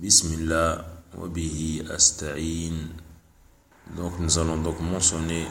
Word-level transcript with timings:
Bismillah 0.00 0.80
wa 1.12 1.28
bihi 1.28 1.84
asta'in. 1.92 2.88
Donc 3.98 4.18
nous 4.18 4.38
allons 4.38 4.56
donc 4.56 4.80
mentionner 4.80 5.46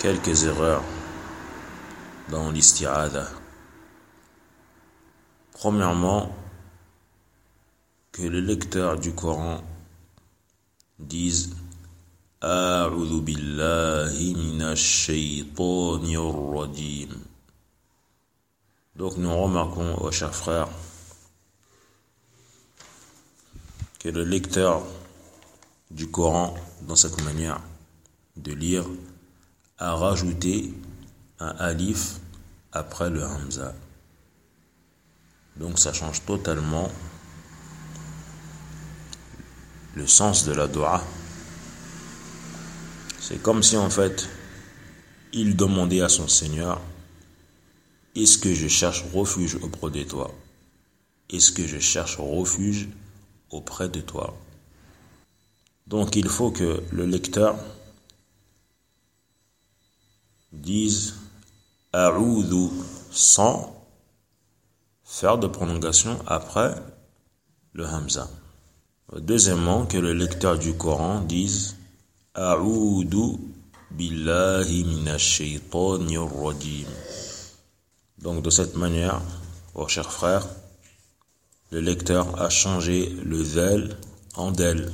quelques 0.00 0.42
erreurs 0.42 0.82
dans 2.28 2.50
l'isti'adha. 2.50 3.28
Premièrement, 5.52 6.34
que 8.10 8.22
le 8.22 8.40
lecteur 8.40 8.98
du 8.98 9.14
Coran 9.14 9.62
dise 10.98 11.54
billahi 12.42 14.34
minash 14.34 15.06
shaytanir 15.06 16.34
rajim. 16.50 17.14
Donc 18.96 19.18
nous 19.18 19.36
remarquons, 19.36 20.10
chers 20.10 20.34
frères, 20.34 20.68
que 23.98 24.08
le 24.08 24.24
lecteur 24.24 24.82
du 25.90 26.10
Coran, 26.10 26.54
dans 26.82 26.96
cette 26.96 27.22
manière 27.22 27.60
de 28.36 28.52
lire, 28.52 28.84
a 29.78 29.94
rajouté 29.94 30.72
un 31.38 31.54
alif 31.58 32.16
après 32.72 33.10
le 33.10 33.24
hamza. 33.24 33.74
Donc 35.56 35.78
ça 35.78 35.92
change 35.92 36.24
totalement 36.24 36.90
le 39.94 40.06
sens 40.06 40.44
de 40.44 40.52
la 40.52 40.66
dua. 40.66 41.02
C'est 43.18 43.42
comme 43.42 43.62
si 43.62 43.76
en 43.76 43.90
fait 43.90 44.28
il 45.32 45.56
demandait 45.56 46.02
à 46.02 46.08
son 46.08 46.28
Seigneur 46.28 46.80
Est-ce 48.14 48.38
que 48.38 48.54
je 48.54 48.68
cherche 48.68 49.04
refuge 49.12 49.56
auprès 49.56 49.90
de 49.90 50.02
toi? 50.04 50.32
Est-ce 51.30 51.52
que 51.52 51.66
je 51.66 51.78
cherche 51.78 52.18
refuge 52.18 52.88
auprès 53.56 53.88
de 53.88 54.00
toi 54.00 54.34
Donc 55.86 56.16
il 56.16 56.28
faut 56.28 56.50
que 56.50 56.82
le 56.92 57.06
lecteur 57.06 57.56
dise 60.52 61.14
A'udhu 61.92 62.68
sans 63.10 63.72
faire 65.04 65.38
de 65.38 65.46
prolongation 65.46 66.18
après 66.26 66.74
le 67.72 67.86
hamza. 67.86 68.28
Deuxièmement, 69.16 69.86
que 69.86 69.98
le 69.98 70.12
lecteur 70.12 70.58
du 70.58 70.74
Coran 70.74 71.20
dise 71.20 71.76
A'udhu 72.34 73.38
billahi 73.92 74.84
minash 74.84 75.42
rajim. 75.70 76.88
Donc 78.18 78.42
de 78.42 78.50
cette 78.50 78.76
manière, 78.76 79.20
oh 79.74 79.86
chers 79.86 80.10
frères, 80.10 80.46
le 81.70 81.80
lecteur 81.80 82.40
a 82.40 82.48
changé 82.48 83.10
le 83.24 83.42
zel 83.42 83.96
en 84.34 84.52
del. 84.52 84.92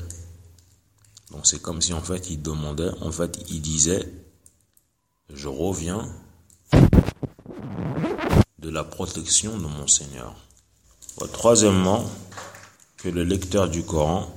Donc 1.31 1.47
c'est 1.47 1.61
comme 1.61 1.81
si 1.81 1.93
en 1.93 2.03
fait 2.03 2.31
il 2.31 2.43
demandait, 2.43 2.91
en 3.01 3.13
fait 3.13 3.39
il 3.49 3.61
disait 3.61 4.09
je 5.33 5.49
reviens 5.49 6.09
de 8.59 8.71
la 8.71 8.85
protection 8.85 9.57
de 9.59 9.67
mon 9.67 9.87
Seigneur. 9.87 10.35
Troisièmement, 11.33 12.05
que 12.97 13.09
le 13.09 13.25
lecteur 13.25 13.69
du 13.69 13.83
Coran 13.83 14.33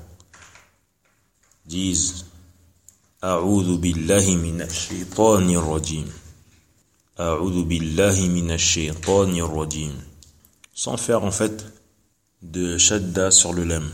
dise 1.66 2.26
A'udhu 3.22 3.78
billahi 3.78 4.36
minash 4.36 4.90
shaytanir 4.90 5.64
rajim. 5.64 6.06
A'udhu 7.18 7.64
billahi 7.66 8.30
minash 8.30 8.66
shaytanir 8.66 9.48
rajim. 9.52 9.94
Sans 10.74 10.98
faire 10.98 11.24
en 11.24 11.32
fait 11.32 11.66
de 12.52 12.78
shadda 12.78 13.32
sur 13.32 13.54
le 13.54 13.64
lem. 13.64 13.90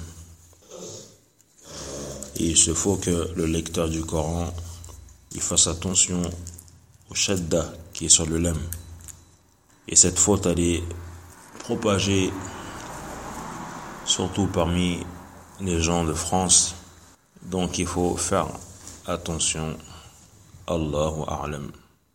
Il 2.35 2.57
se 2.57 2.73
faut 2.73 2.97
que 2.97 3.29
le 3.35 3.45
lecteur 3.45 3.89
du 3.89 4.03
Coran 4.03 4.53
il 5.33 5.41
fasse 5.41 5.67
attention 5.67 6.21
au 7.09 7.15
shadda 7.15 7.73
qui 7.93 8.05
est 8.05 8.09
sur 8.09 8.25
le 8.25 8.37
lem. 8.37 8.57
Et 9.87 9.95
cette 9.95 10.19
faute, 10.19 10.45
elle 10.45 10.59
est 10.59 10.83
propagée 11.59 12.31
surtout 14.05 14.47
parmi 14.47 14.99
les 15.61 15.81
gens 15.81 16.03
de 16.03 16.13
France. 16.13 16.75
Donc 17.43 17.79
il 17.79 17.87
faut 17.87 18.17
faire 18.17 18.47
attention. 19.07 19.77
Allahu 20.67 21.23
A'lam. 21.27 21.71